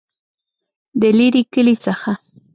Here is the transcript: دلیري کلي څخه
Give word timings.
دلیري 1.01 1.43
کلي 1.53 1.73
څخه 1.85 2.11